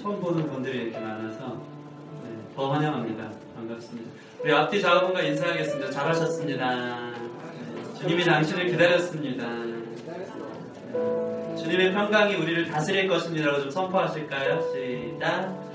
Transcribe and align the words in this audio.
처음 0.00 0.20
보는 0.20 0.48
분들이 0.48 0.84
이렇게 0.84 0.98
많아서 1.00 1.60
네, 2.22 2.30
더 2.54 2.70
환영합니다. 2.72 3.30
반갑습니다. 3.56 4.10
우리 4.40 4.52
앞뒤 4.52 4.80
좌우분과 4.80 5.22
인사하겠습니다. 5.22 5.90
잘하셨습니다. 5.90 7.10
네, 7.10 7.94
주님이 7.98 8.24
당신을 8.24 8.66
기다렸습니다. 8.66 9.48
네, 9.48 11.56
주님의 11.56 11.92
평강이 11.92 12.36
우리를 12.36 12.68
다스릴 12.70 13.08
것입니다라고 13.08 13.62
좀 13.62 13.70
선포하실까요? 13.70 14.62
시작. 14.72 15.68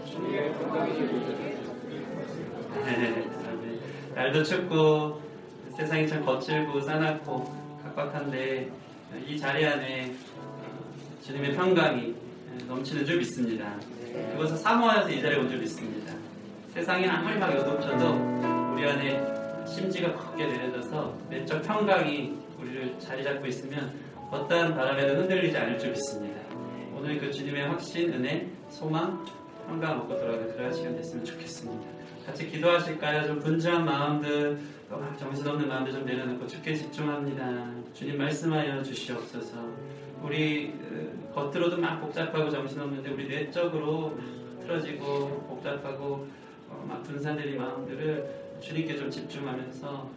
네, 2.85 3.29
날도 4.15 4.43
춥고 4.43 5.21
세상이 5.75 6.07
참 6.07 6.23
거칠고 6.23 6.79
싸납고 6.79 7.53
각박한데 7.83 8.69
이 9.27 9.37
자리 9.37 9.65
안에 9.65 10.13
어, 10.37 11.21
주님의 11.25 11.53
평강이 11.55 12.15
넘치는 12.67 13.05
줄 13.05 13.17
믿습니다. 13.17 13.75
그것을 14.33 14.57
사모하여서 14.57 15.09
이 15.09 15.21
자리에 15.21 15.37
온 15.39 15.49
줄 15.49 15.59
믿습니다. 15.59 16.13
세상이 16.73 17.07
아무리 17.07 17.37
막 17.37 17.55
요동쳐도 17.55 18.73
우리 18.73 18.85
안에 18.85 19.65
심지가 19.65 20.13
걷게 20.13 20.45
내려져서 20.45 21.17
내적 21.29 21.61
평강이 21.61 22.33
우리를 22.59 22.95
자리 22.99 23.23
잡고 23.23 23.45
있으면 23.47 23.93
어떠한 24.31 24.75
바람에도 24.75 25.21
흔들리지 25.21 25.55
않을 25.57 25.77
줄 25.79 25.91
믿습니다. 25.91 26.41
오늘 26.95 27.19
그 27.19 27.31
주님의 27.31 27.67
확신, 27.67 28.11
은혜, 28.13 28.47
소망, 28.69 29.23
평강 29.67 29.97
먹고 29.99 30.17
돌아가는 30.17 30.55
그런 30.55 30.73
시간 30.73 30.95
됐으면 30.95 31.23
좋겠습니다. 31.25 31.87
같이 32.25 32.49
기도하실까요? 32.49 33.27
좀 33.27 33.39
분주한 33.39 33.85
마음들, 33.85 34.59
또막 34.89 35.17
정신없는 35.19 35.67
마음들 35.67 35.91
좀 35.93 36.05
내려놓고 36.05 36.47
주께 36.47 36.73
집중합니다. 36.75 37.67
주님 37.93 38.17
말씀하여 38.17 38.81
주시옵소서. 38.81 39.57
우리 40.21 40.73
어, 40.81 40.82
겉으로도 41.33 41.77
막 41.77 41.99
복잡하고 41.99 42.49
정신없는데 42.49 43.09
우리 43.11 43.27
내적으로 43.27 44.09
막 44.11 44.43
틀어지고 44.61 45.45
복잡하고 45.49 46.27
어, 46.69 46.85
막 46.87 47.03
분산되는 47.03 47.57
마음들을 47.57 48.59
주님께 48.61 48.97
좀 48.97 49.09
집중하면서 49.09 50.09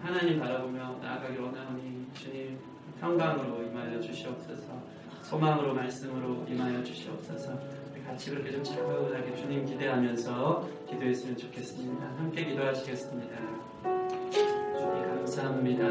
하나님 0.00 0.40
바라보며 0.40 0.98
나아가길 1.02 1.40
원하오니 1.40 2.06
주님 2.14 2.58
평강으로 3.00 3.62
임하여 3.64 4.00
주시옵소서. 4.00 4.80
소망으로 5.22 5.74
말씀으로 5.74 6.46
임하여 6.48 6.82
주시옵소서. 6.82 7.58
같이 8.06 8.30
그렇게 8.30 8.50
좀 8.50 8.64
차분하게 8.64 9.36
주님 9.36 9.64
기대하면서 9.66 10.68
기도했으면 10.88 11.36
좋겠습니다. 11.36 12.06
함께 12.16 12.44
기도하시겠습니다. 12.44 13.36
주님 13.82 15.08
감사합니다. 15.08 15.84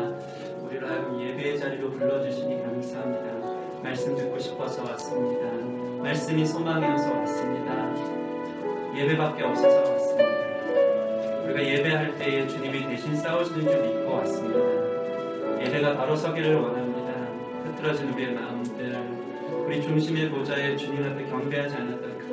우리를 0.65 0.89
하여금 0.89 1.21
예배의 1.21 1.59
자리로 1.59 1.91
불러주시니 1.91 2.61
감사합니다. 2.63 3.38
말씀 3.81 4.15
듣고 4.15 4.37
싶어서 4.37 4.83
왔습니다. 4.83 5.47
말씀이 6.03 6.45
소망이어서 6.45 7.11
왔습니다. 7.11 7.69
예배밖에 8.95 9.43
없어서 9.43 9.91
왔습니다. 9.91 10.29
우리가 11.45 11.63
예배할 11.63 12.17
때에 12.17 12.47
주님이 12.47 12.87
대신 12.87 13.15
싸우시는 13.15 13.61
줄 13.61 13.81
믿고 13.81 14.11
왔습니다. 14.11 14.59
예배가 15.65 15.95
바로 15.97 16.15
서기를 16.15 16.55
원합니다. 16.55 17.11
흐트러진 17.65 18.13
우리의 18.13 18.33
마음들, 18.33 18.95
우리 19.65 19.81
중심의 19.81 20.29
보좌에 20.29 20.75
주님 20.75 21.03
앞에 21.11 21.25
경배하지 21.25 21.75
않았던 21.75 22.17
그 22.19 22.25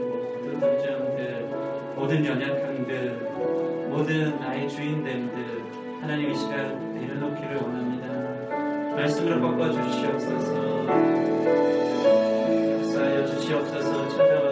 모든 0.43 0.59
문제들, 0.59 1.49
모든 1.95 2.25
연약함들, 2.25 3.89
모든 3.89 4.39
나의 4.41 4.69
주인됨들, 4.69 5.65
하나님 6.01 6.31
이 6.31 6.37
시간 6.37 6.95
내려놓기를 6.95 7.57
원합니다. 7.57 8.06
말씀으로 8.97 9.41
바꿔 9.43 9.71
주시옵소서. 9.71 10.87
역사하여 12.73 13.27
주시옵소서. 13.27 14.09
찾아 14.09 14.46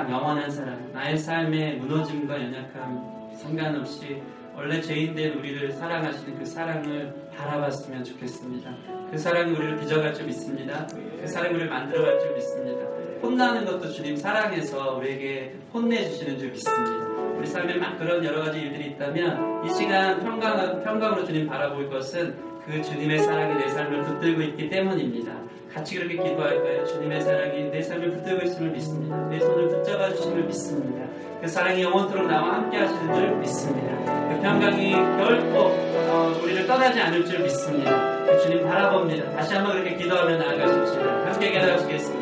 사랑, 0.00 0.10
영원한 0.10 0.50
사랑, 0.50 0.92
나의 0.92 1.18
삶의 1.18 1.76
무너짐과 1.76 2.34
연약함 2.34 3.30
상관없이 3.34 4.22
원래 4.54 4.80
죄인된 4.80 5.38
우리를 5.38 5.72
사랑하시는 5.72 6.38
그 6.38 6.44
사랑을 6.44 7.12
바라봤으면 7.36 8.04
좋겠습니다. 8.04 8.70
그 9.10 9.18
사랑이 9.18 9.52
우리를 9.52 9.80
빚어갈 9.80 10.14
줄 10.14 10.26
믿습니다. 10.26 10.86
그 10.86 11.26
사랑이 11.26 11.54
우리를 11.54 11.68
만들어갈 11.68 12.18
줄 12.18 12.32
믿습니다. 12.34 12.86
혼나는 13.22 13.66
것도 13.66 13.90
주님 13.90 14.16
사랑해서 14.16 14.96
우리에게 14.96 15.56
혼내주시는 15.74 16.38
줄 16.38 16.50
믿습니다. 16.50 17.06
우리 17.36 17.46
삶에 17.46 17.76
막 17.76 17.98
그런 17.98 18.24
여러 18.24 18.44
가지 18.44 18.60
일들이 18.60 18.90
있다면 18.90 19.66
이 19.66 19.70
시간 19.70 20.20
평강, 20.20 20.82
평강으로 20.82 21.24
주님 21.24 21.46
바라볼 21.46 21.90
것은 21.90 22.36
그 22.64 22.82
주님의 22.82 23.18
사랑이 23.18 23.62
내 23.62 23.68
삶을 23.68 24.02
붙들고 24.04 24.42
있기 24.42 24.70
때문입니다. 24.70 25.49
같이 25.72 25.96
그렇게 25.96 26.16
기도할까요? 26.16 26.84
주님의 26.84 27.20
사랑이 27.22 27.70
내 27.70 27.80
삶을 27.80 28.10
붙들고 28.10 28.46
있음을 28.46 28.70
믿습니다. 28.72 29.16
내 29.28 29.38
손을 29.38 29.68
붙잡아 29.68 30.12
주심을 30.14 30.42
믿습니다. 30.44 31.06
그 31.40 31.48
사랑이 31.48 31.82
영원토록 31.82 32.26
나와 32.26 32.54
함께 32.54 32.78
하시는 32.78 33.14
줄 33.14 33.36
믿습니다. 33.36 34.28
그 34.28 34.40
평강이 34.42 34.92
결코 34.92 35.58
어, 35.58 36.40
우리를 36.42 36.66
떠나지 36.66 37.00
않을 37.00 37.24
줄 37.24 37.40
믿습니다. 37.40 38.24
그 38.26 38.40
주님 38.42 38.66
바라봅니다. 38.66 39.30
다시 39.30 39.54
한번 39.54 39.74
그렇게 39.74 39.96
기도하며 39.96 40.36
나아가십시다. 40.36 41.32
함께 41.32 41.52
기도하시겠습니다. 41.52 42.19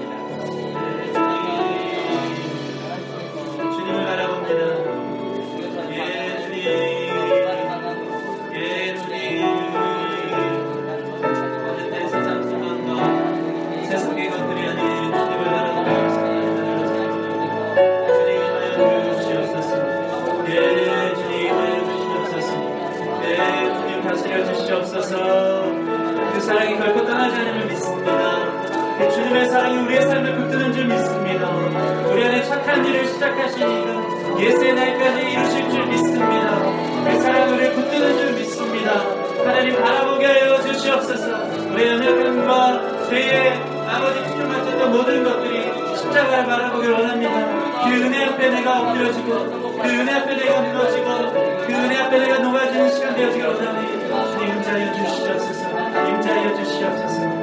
우리의 29.89 30.03
삶을 30.03 30.37
붙드는 30.37 30.73
줄 30.75 30.85
믿습니다. 30.85 31.49
우리 31.49 32.23
안에 32.23 32.43
착한 32.43 32.85
일을 32.85 33.07
시작하신 33.07 33.63
이는 33.63 34.39
예수의 34.39 34.75
날까지 34.75 35.31
이루실 35.33 35.71
줄 35.71 35.87
믿습니다. 35.87 36.57
우리 36.59 37.19
사랑 37.19 37.55
우리를 37.55 37.73
붙드는 37.73 38.19
줄 38.19 38.33
믿습니다. 38.35 39.01
하나님 39.39 39.81
바라보게 39.81 40.27
하여 40.27 40.61
주시옵소서. 40.61 41.43
우리의 41.73 41.93
연약함과 41.93 43.09
죄의 43.09 43.63
아버지 43.89 44.29
충만했던 44.29 44.79
그 44.79 44.85
모든 44.95 45.25
것들이 45.25 45.97
십자가를 45.97 46.45
바라보길 46.45 46.93
원합니다. 46.93 47.85
그 47.85 47.91
은혜 47.91 48.27
앞에 48.27 48.51
내가 48.51 48.81
엎드려지고 48.83 49.79
그 49.81 49.89
은혜 49.89 50.13
앞에 50.13 50.37
내가 50.37 50.61
무너지고 50.61 51.33
그 51.67 51.73
은혜 51.73 51.97
앞에 51.97 52.19
내가 52.19 52.39
녹아지는 52.41 52.91
시간 52.93 53.17
되어지길 53.17 53.47
원합니다. 53.47 54.31
주님 54.33 54.55
임자여 54.55 54.93
주시옵소서. 54.93 55.69
임자여 56.09 56.55
주시옵소서. 56.57 57.38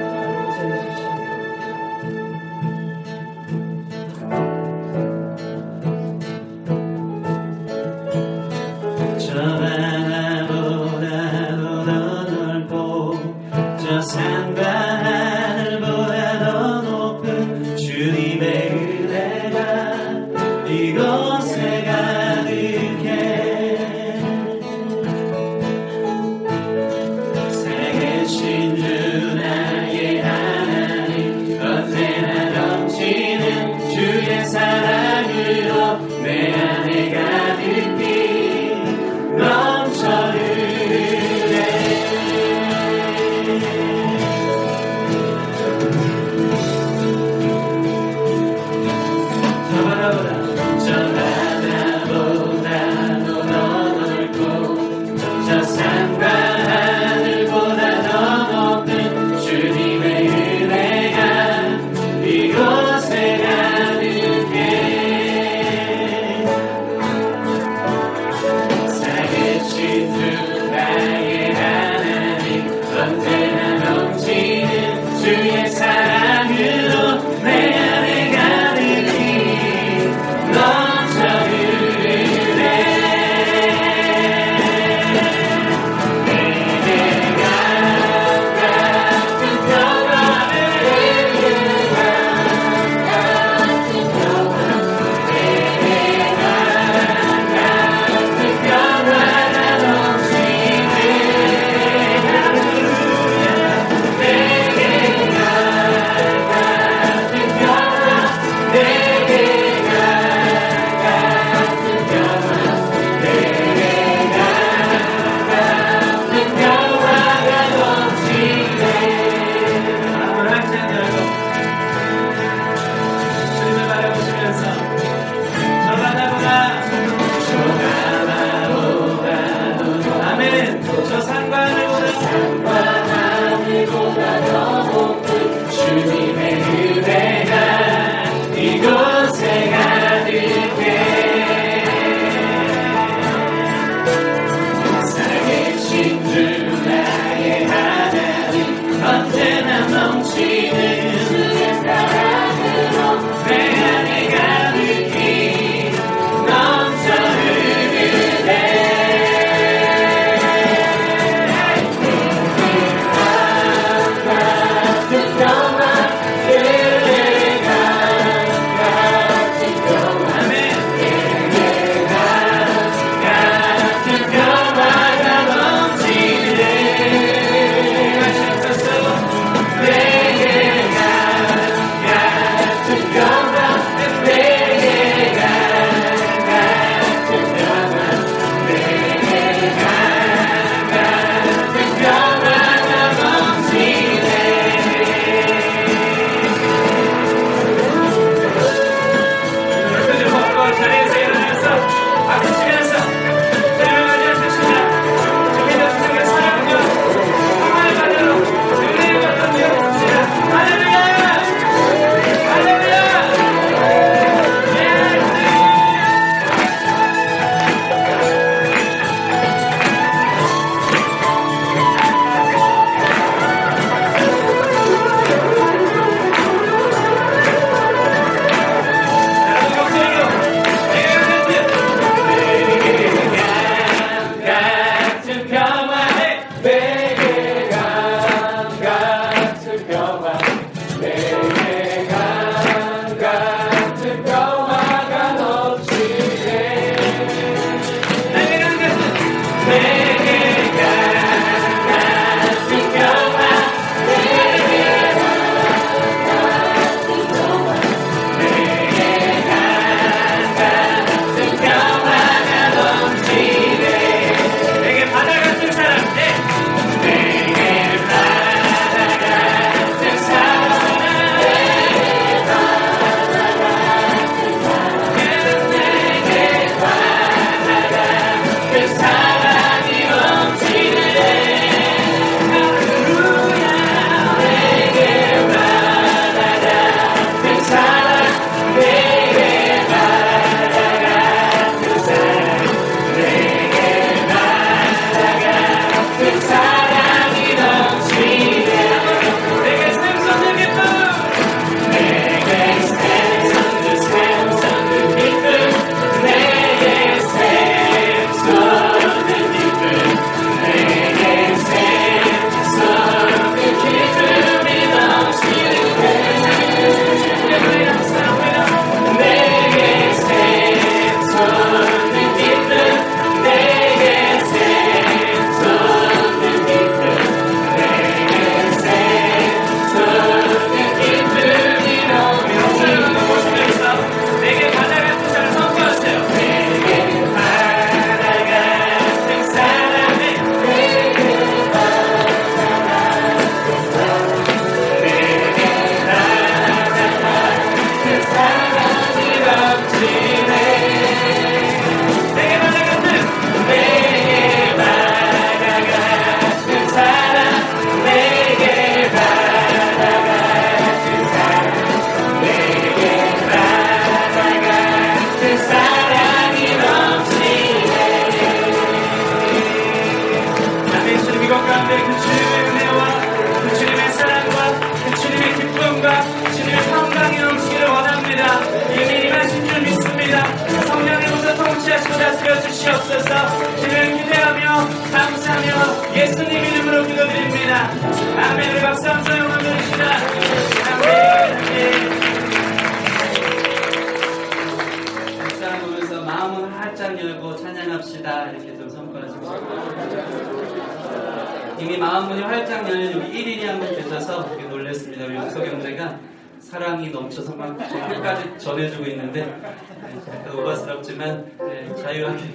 사회와 405.65 405.71
경제가 405.71 406.19
사랑이 406.59 407.09
넘쳐서 407.09 407.55
막 407.55 407.77
끝까지 407.77 408.57
전해주고 408.57 409.05
있는데 409.11 409.45
네, 409.45 410.51
오바스럽지만 410.51 411.45
네, 411.59 411.95
자유하게 411.95 412.51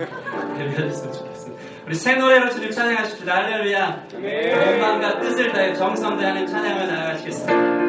데뷔하셨으면 0.58 1.12
좋겠습니다. 1.12 1.62
우리 1.86 1.94
새 1.94 2.14
노래로 2.16 2.50
주님 2.50 2.70
찬양하십시다. 2.70 3.34
할렐루야. 3.34 4.06
네. 4.20 4.54
원망과 4.54 5.20
뜻을 5.20 5.52
다해 5.52 5.74
정성대하는 5.74 6.46
찬양을 6.46 6.86
나아가시겠습니다. 6.88 7.79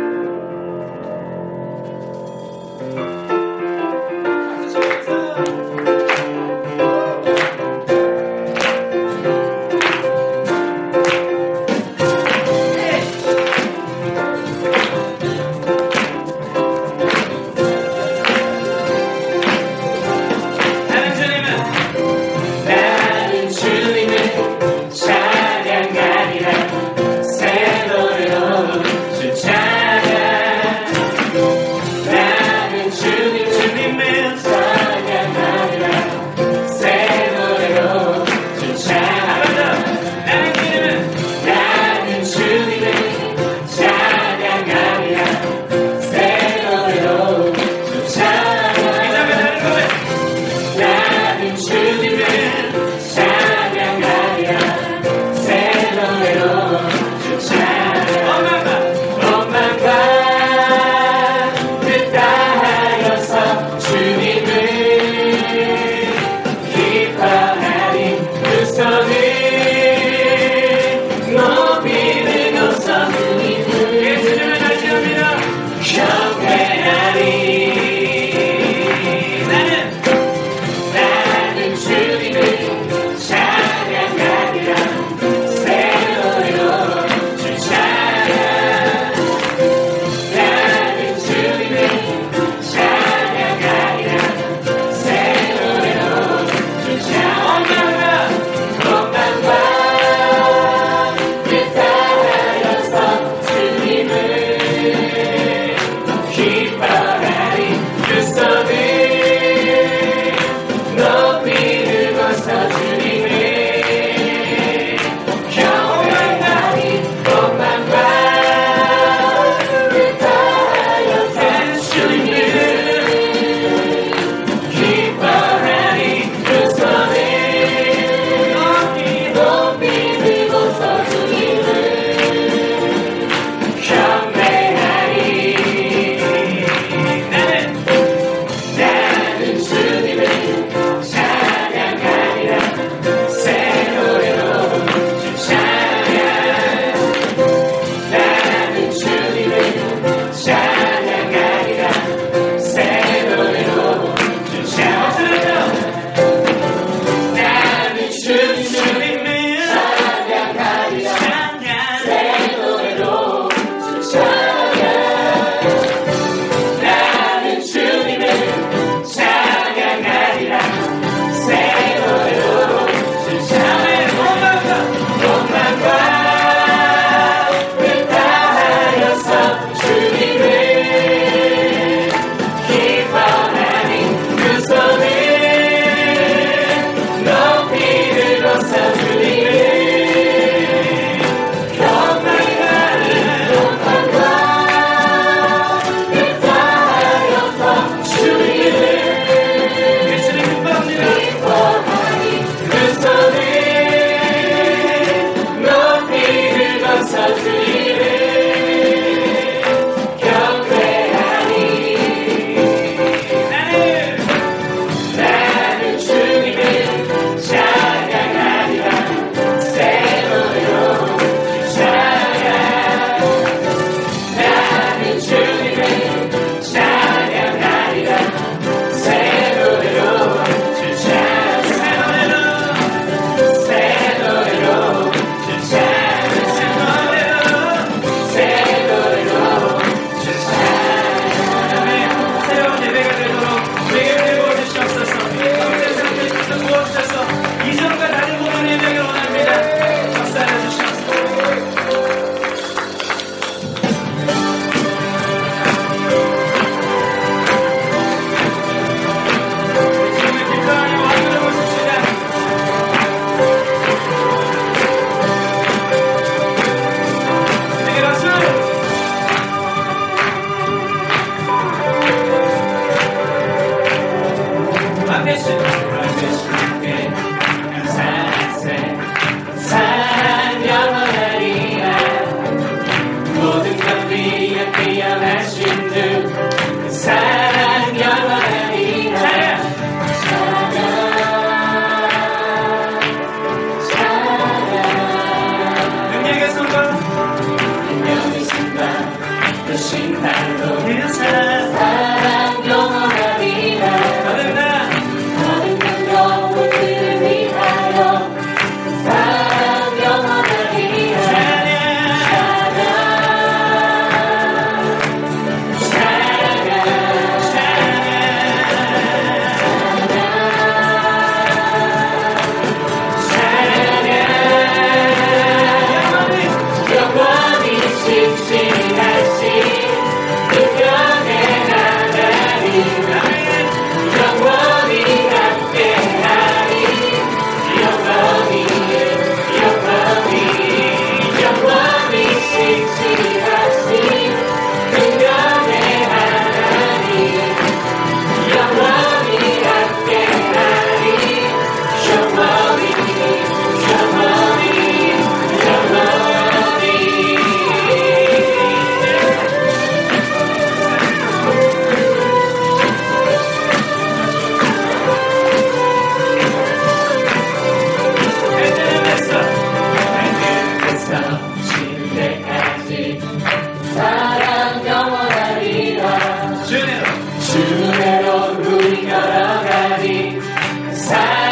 Sad. 381.02 381.51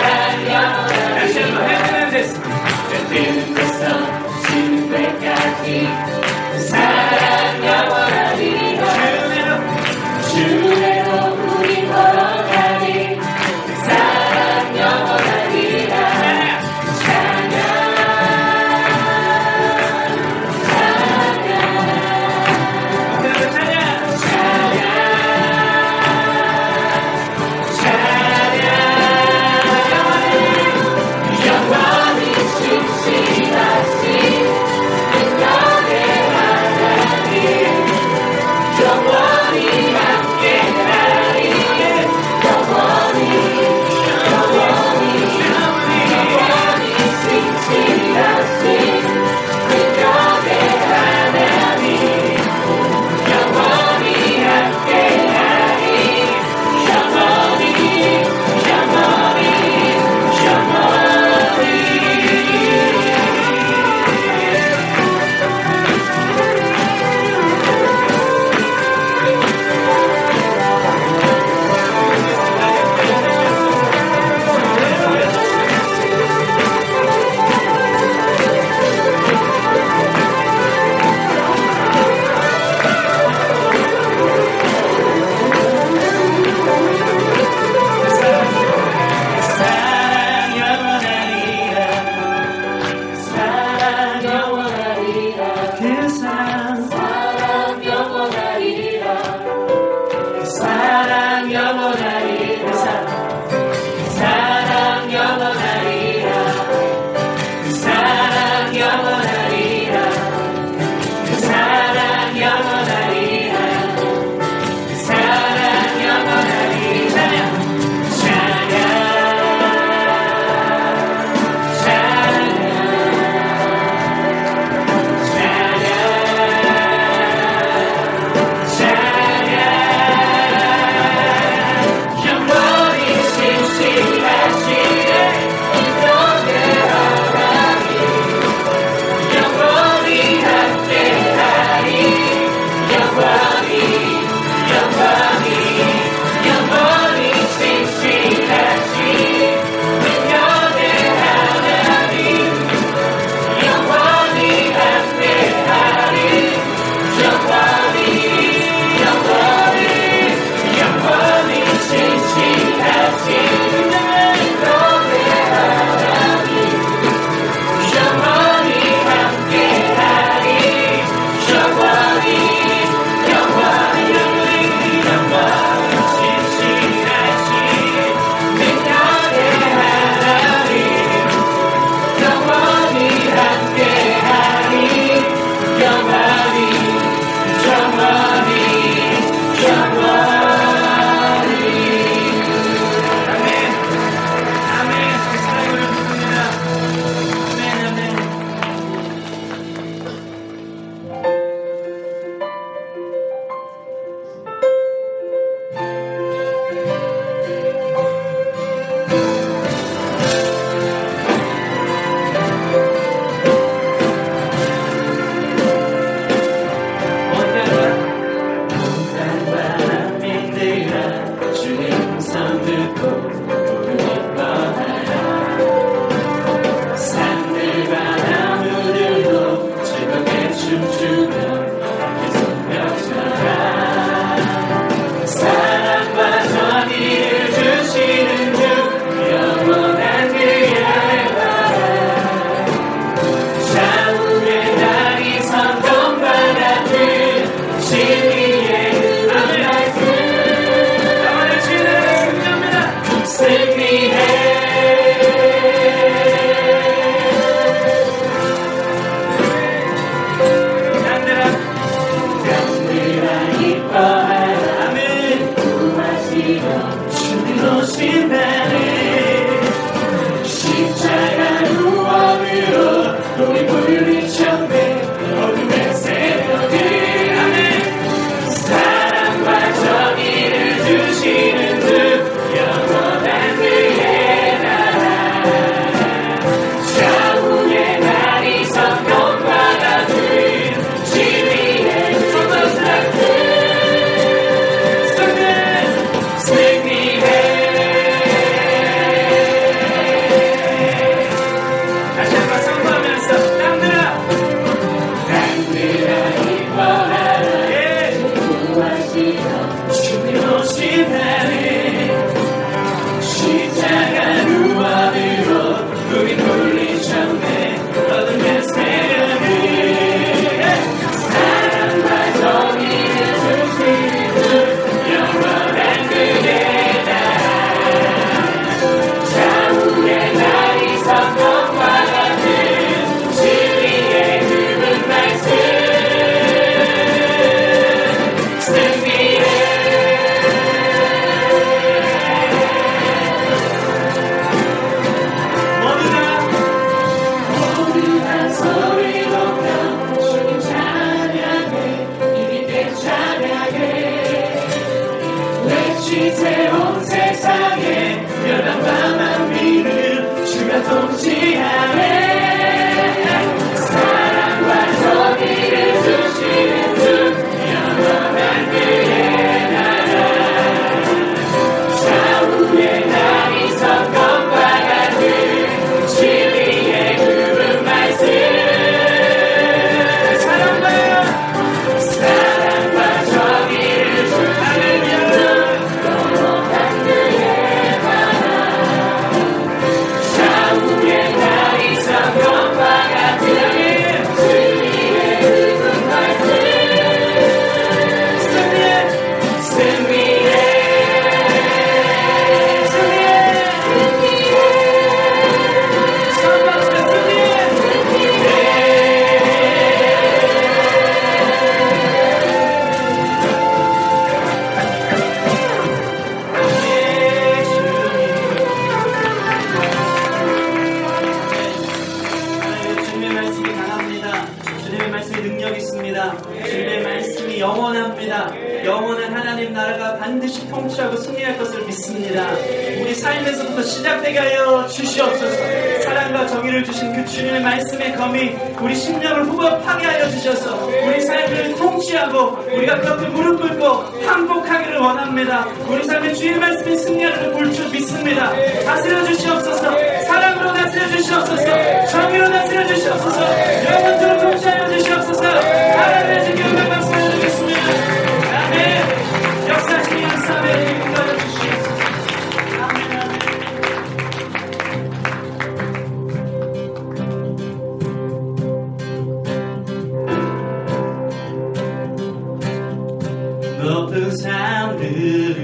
높은 473.82 474.36
산들을 474.36 475.56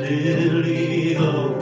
늘리고 0.00 1.58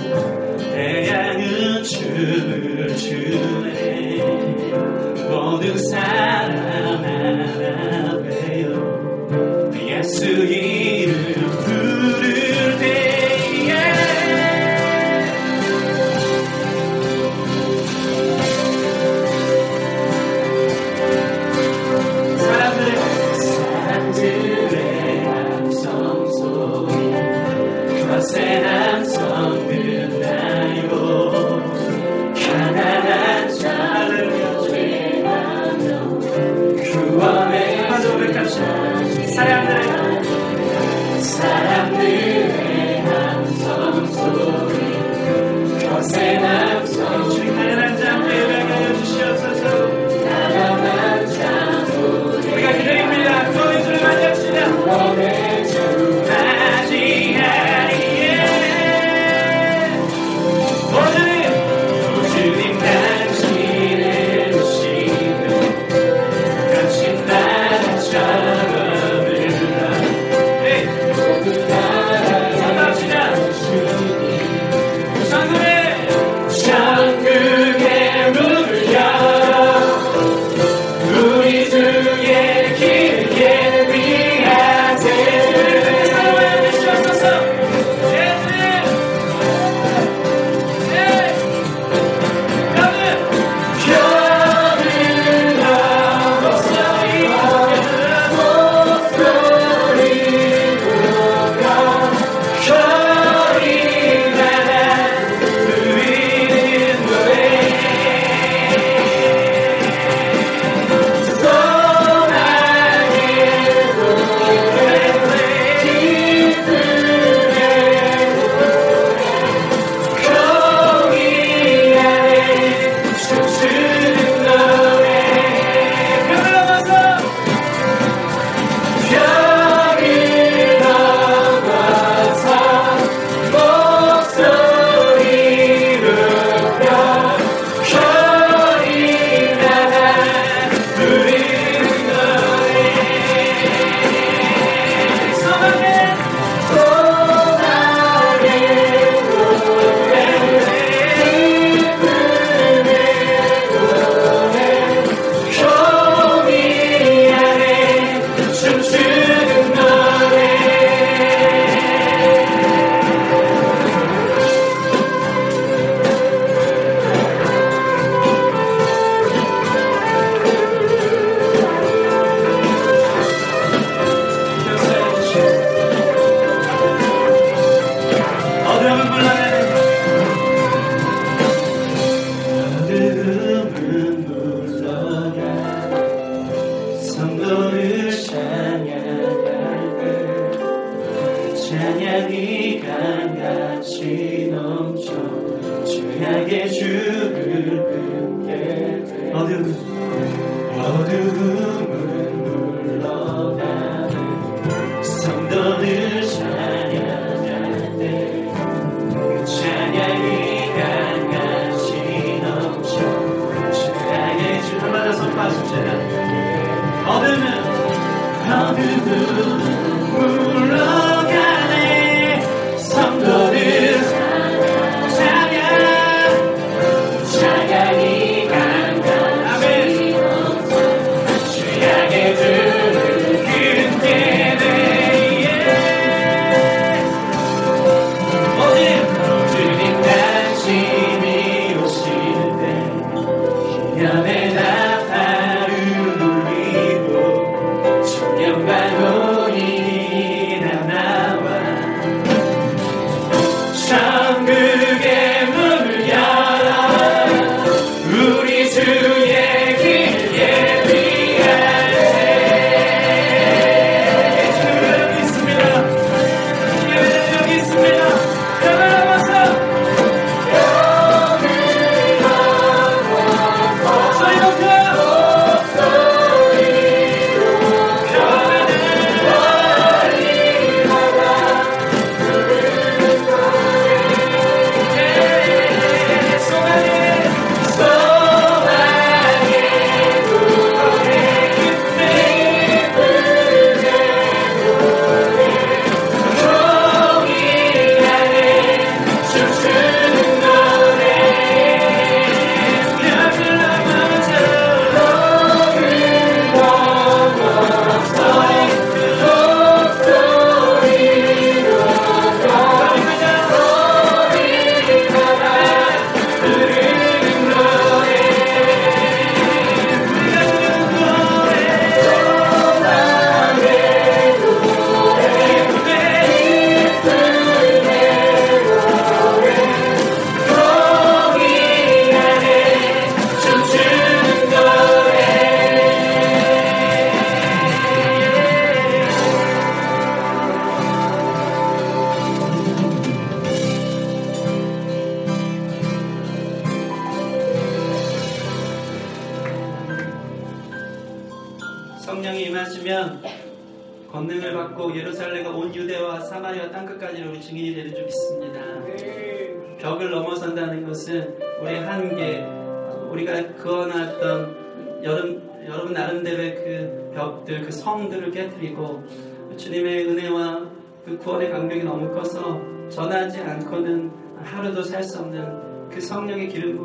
태양은 0.59 1.83
춤을 1.83 2.97
추네 2.97 4.23
모든 5.29 5.77
산 5.79 6.46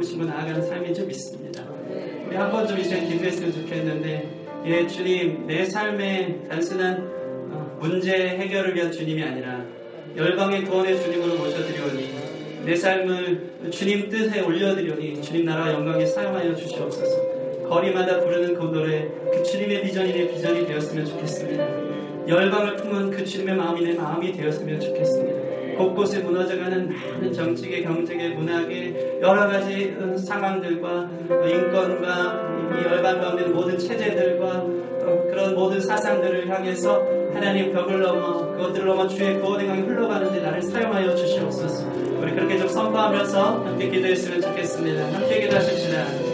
부으심으로 0.02 0.30
나아가는 0.30 0.62
삶인 0.62 0.94
줄 0.94 1.06
믿습니다. 1.06 1.64
우리 2.28 2.36
한번 2.36 2.68
좀 2.68 2.78
이제 2.80 3.00
기도했으면 3.02 3.54
좋겠는데 3.54 4.30
예 4.66 4.88
주님 4.88 5.46
내 5.48 5.66
삶의 5.66 6.48
단순한 6.50 6.98
어, 7.52 7.78
문제 7.80 8.12
해결을 8.12 8.76
위한 8.76 8.92
주님이 8.92 9.24
아니라 9.24 9.64
열방의 10.16 10.66
구원의 10.66 11.02
주님으로 11.02 11.36
모셔드리오니 11.36 12.66
내 12.66 12.76
삶을 12.76 13.72
주님 13.72 14.10
뜻에 14.10 14.42
올려드리오니 14.42 15.22
주님 15.22 15.46
나라 15.46 15.72
영광에 15.72 16.06
사용하여 16.06 16.56
주시옵소서. 16.56 17.68
거리마다 17.68 18.20
부르는 18.20 18.56
그 18.56 18.64
노래 18.64 19.08
그 19.32 19.44
주님의 19.44 19.84
비전이 19.84 20.14
내 20.14 20.28
비전이 20.28 20.68
되었으면 20.68 21.06
좋겠습니다. 21.06 22.28
열방을 22.28 22.76
품은 22.78 23.12
그 23.12 23.24
주님의 23.24 23.56
마음이 23.56 23.82
내 23.82 23.94
마음이 23.94 24.32
되었으면 24.34 24.80
좋겠습니다 24.80 25.41
곳곳에 25.78 26.20
무너져가는 26.20 26.90
많은 26.90 27.34
정치계, 27.34 27.84
경제계, 27.84 28.30
문학의 28.30 29.20
여러 29.22 29.48
가지 29.48 29.96
어, 30.00 30.18
상황들과 30.18 31.10
어, 31.30 31.48
인권과 31.48 32.52
이 32.80 32.86
열방 32.86 33.22
가운데 33.22 33.46
모든 33.46 33.78
체제들과 33.78 34.48
어, 34.48 35.24
그런 35.30 35.56
모든 35.56 35.80
사상들을 35.82 36.50
향해서 36.50 37.04
하나님 37.34 37.72
벽을 37.74 38.02
넘어 38.02 38.52
그것들을 38.52 38.86
넘어 38.86 39.08
주의 39.08 39.40
구원의 39.40 39.68
강이 39.68 39.82
흘러가는데 39.82 40.42
나를 40.42 40.62
사용하여 40.62 41.16
주시옵소서. 41.16 41.88
우리 42.20 42.34
그렇게 42.34 42.58
좀 42.58 42.68
선포하면서 42.68 43.66
함께 43.66 43.90
기도했으면 43.90 44.42
좋겠습니다. 44.42 45.14
함께 45.14 45.42
기도하십시다. 45.42 46.31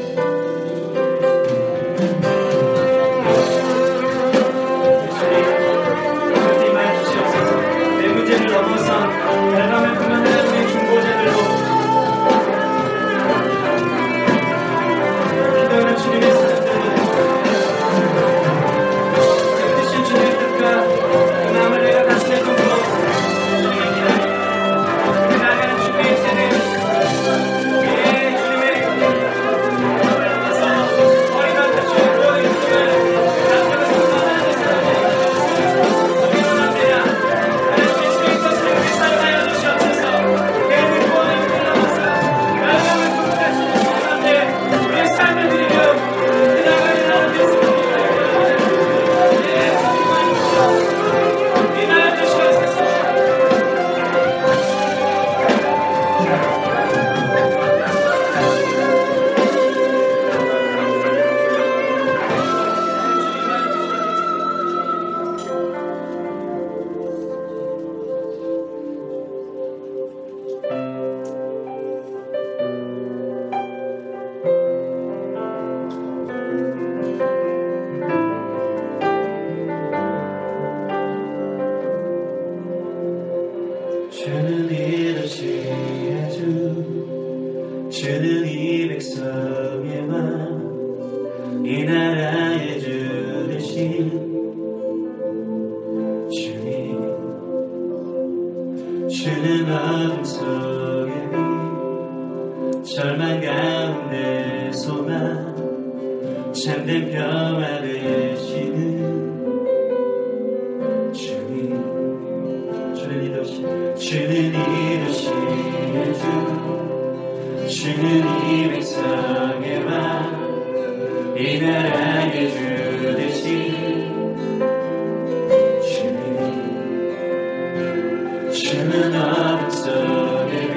주는 128.67 129.15
어둠 129.15 129.69
속의 129.69 130.67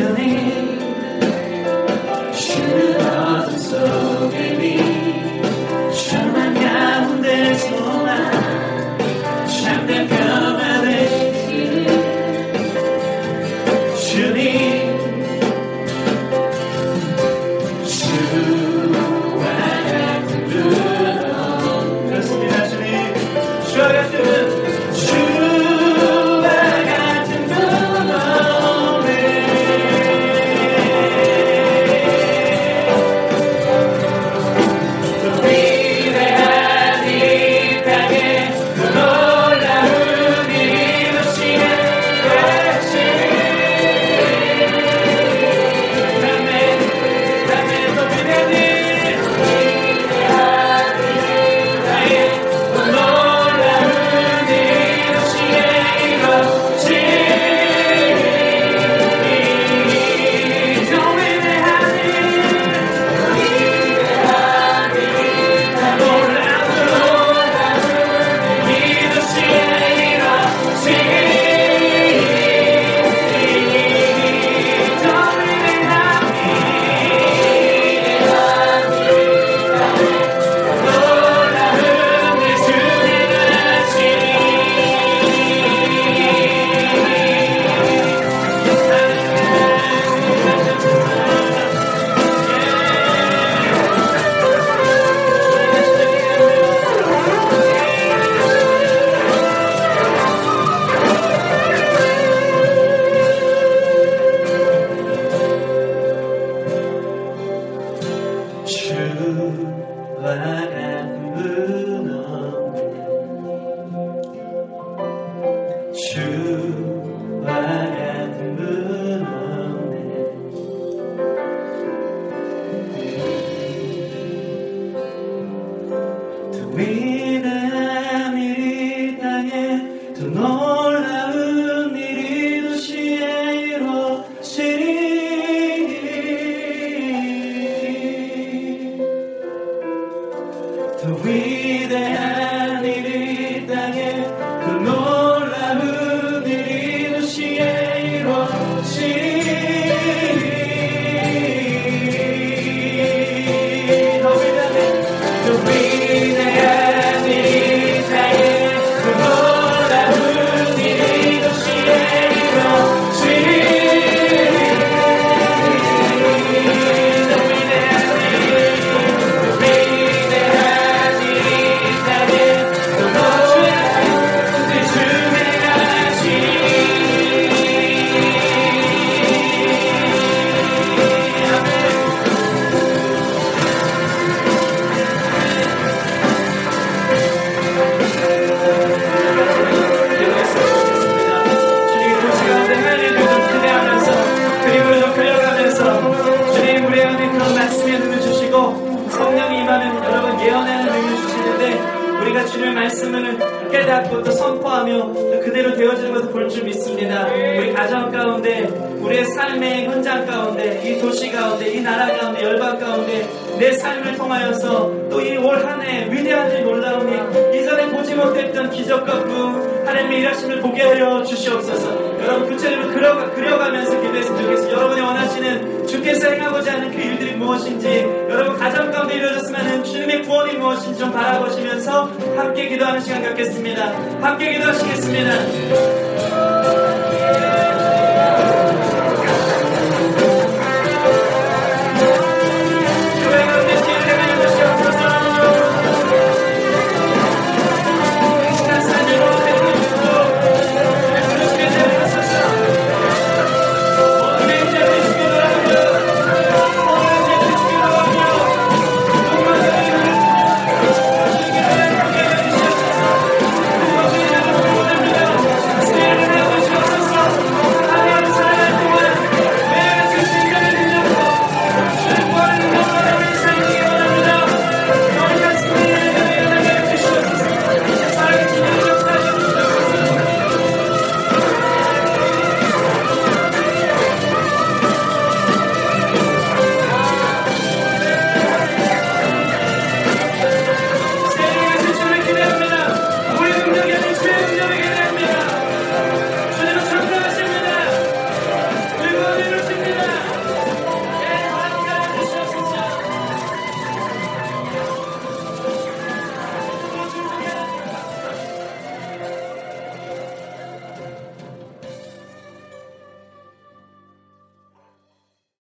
주님 0.00 0.69